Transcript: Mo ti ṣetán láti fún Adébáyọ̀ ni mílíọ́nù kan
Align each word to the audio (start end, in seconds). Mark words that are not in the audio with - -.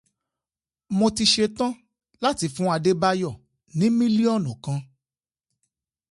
Mo 0.97 1.07
ti 1.15 1.25
ṣetán 1.33 1.71
láti 2.23 2.45
fún 2.55 2.69
Adébáyọ̀ 2.75 3.39
ni 3.77 3.85
mílíọ́nù 3.97 4.51
kan 4.63 4.79